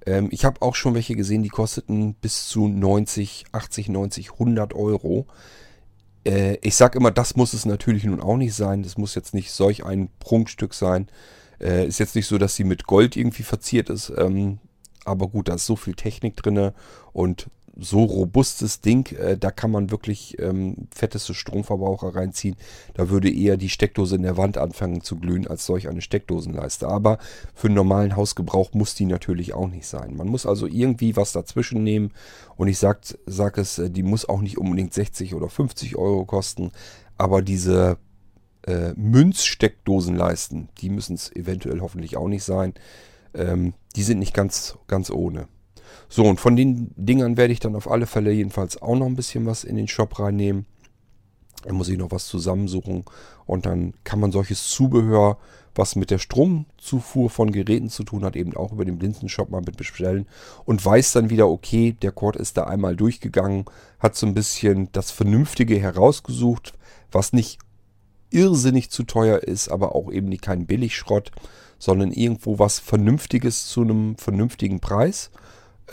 [0.05, 4.73] ähm, ich habe auch schon welche gesehen, die kosteten bis zu 90, 80, 90, 100
[4.73, 5.27] Euro.
[6.25, 8.83] Äh, ich sage immer, das muss es natürlich nun auch nicht sein.
[8.83, 11.07] Das muss jetzt nicht solch ein Prunkstück sein.
[11.59, 14.11] Äh, ist jetzt nicht so, dass sie mit Gold irgendwie verziert ist.
[14.17, 14.59] Ähm,
[15.05, 16.71] aber gut, da ist so viel Technik drin
[17.11, 22.55] und so robustes Ding, äh, da kann man wirklich ähm, fetteste Stromverbraucher reinziehen.
[22.93, 26.87] Da würde eher die Steckdose in der Wand anfangen zu glühen als solch eine Steckdosenleiste.
[26.87, 27.17] Aber
[27.55, 30.15] für einen normalen Hausgebrauch muss die natürlich auch nicht sein.
[30.15, 32.11] Man muss also irgendwie was dazwischen nehmen.
[32.55, 36.25] Und ich sag, sag es, äh, die muss auch nicht unbedingt 60 oder 50 Euro
[36.25, 36.71] kosten.
[37.17, 37.97] Aber diese
[38.67, 42.73] äh, Münzsteckdosenleisten, die müssen es eventuell hoffentlich auch nicht sein.
[43.33, 45.47] Ähm, die sind nicht ganz, ganz ohne.
[46.09, 49.15] So, und von den Dingern werde ich dann auf alle Fälle jedenfalls auch noch ein
[49.15, 50.65] bisschen was in den Shop reinnehmen.
[51.63, 53.05] Da muss ich noch was zusammensuchen
[53.45, 55.37] und dann kann man solches Zubehör,
[55.75, 59.61] was mit der Stromzufuhr von Geräten zu tun hat, eben auch über den Blinzenshop mal
[59.61, 60.27] mit bestellen
[60.65, 63.65] und weiß dann wieder, okay, der Cord ist da einmal durchgegangen,
[63.99, 66.73] hat so ein bisschen das Vernünftige herausgesucht,
[67.11, 67.59] was nicht
[68.29, 71.31] irrsinnig zu teuer ist, aber auch eben nicht kein Billigschrott,
[71.79, 75.31] sondern irgendwo was Vernünftiges zu einem vernünftigen Preis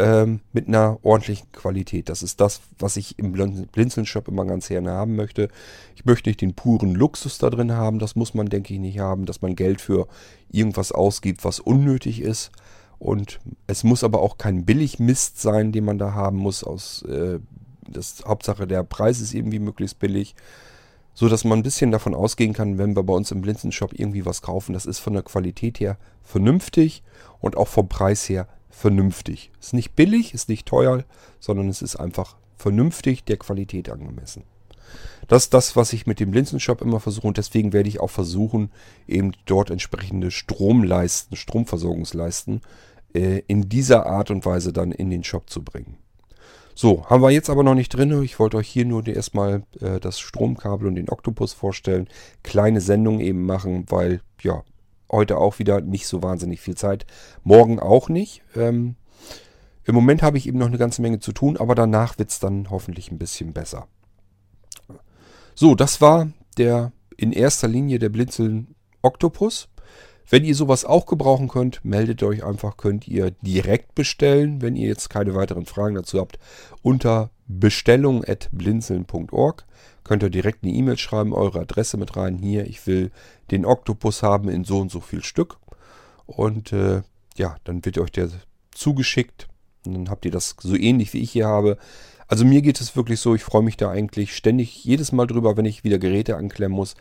[0.01, 2.09] ähm, mit einer ordentlichen Qualität.
[2.09, 5.49] Das ist das, was ich im Blinzeln-Shop immer ganz gerne haben möchte.
[5.95, 8.99] Ich möchte nicht den puren Luxus da drin haben, das muss man, denke ich, nicht
[8.99, 10.09] haben, dass man Geld für
[10.51, 12.51] irgendwas ausgibt, was unnötig ist.
[12.99, 16.65] Und es muss aber auch kein Billigmist sein, den man da haben muss.
[16.65, 17.39] Aus, äh,
[17.89, 20.35] das Hauptsache der Preis ist irgendwie möglichst billig
[21.13, 24.25] so dass man ein bisschen davon ausgehen kann, wenn wir bei uns im Blinzenshop irgendwie
[24.25, 27.03] was kaufen, das ist von der Qualität her vernünftig
[27.41, 29.51] und auch vom Preis her vernünftig.
[29.61, 31.05] Ist nicht billig, ist nicht teuer,
[31.39, 34.45] sondern es ist einfach vernünftig der Qualität angemessen.
[35.29, 38.11] Das ist das, was ich mit dem Linsenshop immer versuche und deswegen werde ich auch
[38.11, 38.71] versuchen,
[39.07, 42.63] eben dort entsprechende Stromleisten, Stromversorgungsleisten
[43.15, 45.99] äh, in dieser Art und Weise dann in den Shop zu bringen.
[46.75, 48.23] So, haben wir jetzt aber noch nicht drin.
[48.23, 52.09] Ich wollte euch hier nur erstmal äh, das Stromkabel und den Oktopus vorstellen.
[52.43, 54.63] Kleine Sendung eben machen, weil ja,
[55.11, 57.07] heute auch wieder nicht so wahnsinnig viel Zeit.
[57.43, 58.43] Morgen auch nicht.
[58.57, 58.95] Ähm,
[59.85, 62.39] Im Moment habe ich eben noch eine ganze Menge zu tun, aber danach wird es
[62.39, 63.89] dann hoffentlich ein bisschen besser.
[65.55, 69.69] So, das war der in erster Linie der Blinzeln Octopus.
[70.29, 74.87] Wenn ihr sowas auch gebrauchen könnt, meldet euch einfach, könnt ihr direkt bestellen, wenn ihr
[74.87, 76.39] jetzt keine weiteren Fragen dazu habt,
[76.83, 79.67] unter bestellung.blinzeln.org.
[80.05, 82.39] Könnt ihr direkt eine E-Mail schreiben, eure Adresse mit rein.
[82.39, 83.11] Hier, ich will
[83.51, 85.59] den Oktopus haben in so und so viel Stück.
[86.27, 87.03] Und äh,
[87.37, 88.31] ja, dann wird euch der
[88.73, 89.49] zugeschickt.
[89.87, 91.79] Und dann habt ihr das so ähnlich wie ich hier habe.
[92.29, 95.57] Also mir geht es wirklich so, ich freue mich da eigentlich ständig jedes Mal drüber,
[95.57, 96.95] wenn ich wieder Geräte anklemmen muss.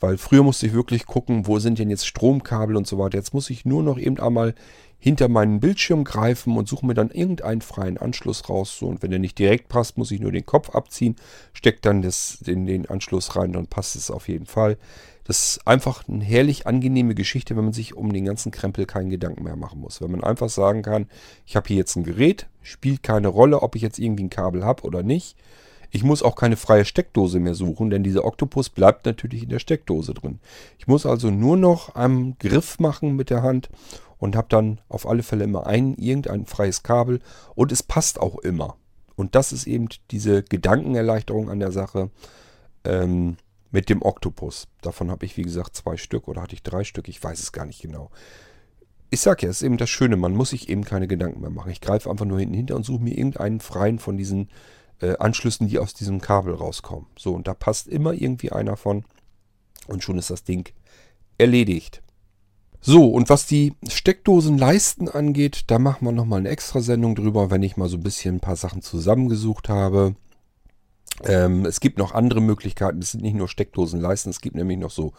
[0.00, 3.18] Weil früher musste ich wirklich gucken, wo sind denn jetzt Stromkabel und so weiter.
[3.18, 4.54] Jetzt muss ich nur noch eben einmal
[5.00, 8.76] hinter meinen Bildschirm greifen und suche mir dann irgendeinen freien Anschluss raus.
[8.78, 11.16] So, und wenn der nicht direkt passt, muss ich nur den Kopf abziehen,
[11.52, 14.76] stecke dann das, den, den Anschluss rein, dann passt es auf jeden Fall.
[15.24, 19.10] Das ist einfach eine herrlich angenehme Geschichte, wenn man sich um den ganzen Krempel keinen
[19.10, 20.00] Gedanken mehr machen muss.
[20.00, 21.06] Wenn man einfach sagen kann,
[21.46, 24.64] ich habe hier jetzt ein Gerät, spielt keine Rolle, ob ich jetzt irgendwie ein Kabel
[24.64, 25.36] habe oder nicht.
[25.90, 29.58] Ich muss auch keine freie Steckdose mehr suchen, denn dieser Oktopus bleibt natürlich in der
[29.58, 30.38] Steckdose drin.
[30.78, 33.70] Ich muss also nur noch einen Griff machen mit der Hand
[34.18, 37.20] und habe dann auf alle Fälle immer ein, irgendein freies Kabel
[37.54, 38.76] und es passt auch immer.
[39.16, 42.10] Und das ist eben diese Gedankenerleichterung an der Sache
[42.84, 43.36] ähm,
[43.70, 44.68] mit dem Oktopus.
[44.82, 47.52] Davon habe ich, wie gesagt, zwei Stück oder hatte ich drei Stück, ich weiß es
[47.52, 48.10] gar nicht genau.
[49.10, 51.50] Ich sage ja, es ist eben das Schöne, man muss sich eben keine Gedanken mehr
[51.50, 51.72] machen.
[51.72, 54.77] Ich greife einfach nur hinten hinter und suche mir irgendeinen freien von diesen äh,
[55.18, 57.06] Anschlüssen, die aus diesem Kabel rauskommen.
[57.16, 59.04] So, und da passt immer irgendwie einer von
[59.86, 60.70] und schon ist das Ding
[61.38, 62.02] erledigt.
[62.80, 67.62] So, und was die Steckdosenleisten angeht, da machen wir nochmal eine extra Sendung drüber, wenn
[67.62, 70.14] ich mal so ein bisschen ein paar Sachen zusammengesucht habe.
[71.24, 73.00] Ähm, es gibt noch andere Möglichkeiten.
[73.00, 75.12] Es sind nicht nur Steckdosenleisten, es gibt nämlich noch so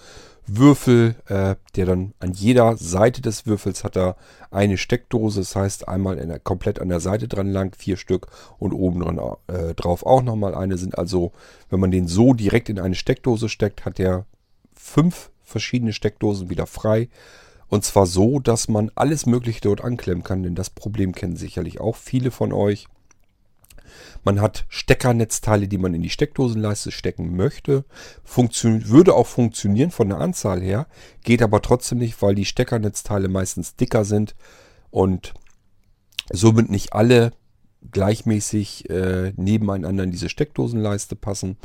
[0.48, 4.16] Würfel, äh, der dann an jeder Seite des Würfels hat er
[4.50, 5.42] eine Steckdose.
[5.42, 9.20] Das heißt, einmal der, komplett an der Seite dran lang, vier Stück und oben dran,
[9.48, 10.78] äh, drauf auch nochmal eine.
[10.78, 11.34] Sind also,
[11.70, 14.26] wenn man den so direkt in eine Steckdose steckt, hat er
[14.74, 17.10] fünf verschiedene Steckdosen wieder frei.
[17.68, 21.80] Und zwar so, dass man alles Mögliche dort anklemmen kann, denn das Problem kennen sicherlich
[21.80, 22.88] auch viele von euch.
[24.24, 27.86] Man hat Steckernetzteile, die man in die Steckdosenleiste stecken möchte.
[28.24, 30.88] Funktion würde auch funktionieren von der Anzahl her,
[31.24, 34.36] geht aber trotzdem nicht, weil die Steckernetzteile meistens dicker sind
[34.92, 35.34] und
[36.32, 37.32] somit nicht alle
[37.92, 41.58] gleichmäßig äh, nebeneinander in diese Steckdosenleiste passen.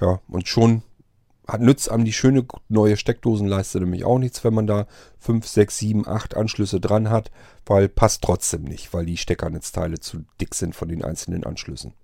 [0.00, 0.82] Ja, und schon
[1.56, 4.86] nützt einem die schöne neue Steckdosenleiste nämlich auch nichts, wenn man da
[5.20, 7.30] 5, 6, 7, 8 Anschlüsse dran hat,
[7.64, 11.94] weil passt trotzdem nicht, weil die Steckernetzteile zu dick sind von den einzelnen Anschlüssen.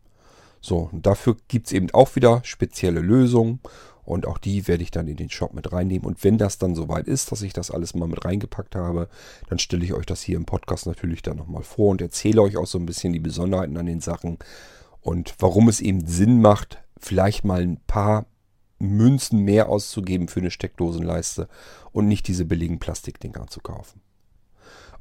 [0.61, 3.61] So, und dafür gibt es eben auch wieder spezielle Lösungen
[4.05, 6.07] und auch die werde ich dann in den Shop mit reinnehmen.
[6.07, 9.09] Und wenn das dann soweit ist, dass ich das alles mal mit reingepackt habe,
[9.49, 12.57] dann stelle ich euch das hier im Podcast natürlich dann nochmal vor und erzähle euch
[12.57, 14.39] auch so ein bisschen die Besonderheiten an den Sachen
[15.05, 18.25] und warum es eben Sinn macht, vielleicht mal ein paar
[18.79, 21.49] Münzen mehr auszugeben für eine Steckdosenleiste
[21.93, 24.01] und nicht diese billigen Plastikdinger zu kaufen.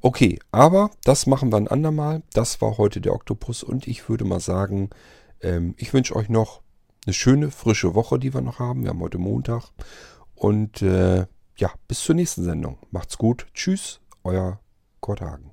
[0.01, 2.23] Okay, aber das machen wir ein andermal.
[2.33, 4.89] Das war heute der Oktopus und ich würde mal sagen,
[5.41, 6.61] ähm, ich wünsche euch noch
[7.05, 8.83] eine schöne, frische Woche, die wir noch haben.
[8.83, 9.71] Wir haben heute Montag.
[10.35, 11.25] Und äh,
[11.57, 12.79] ja, bis zur nächsten Sendung.
[12.91, 13.47] Macht's gut.
[13.53, 14.59] Tschüss, euer
[14.99, 15.52] Kurt Hagen.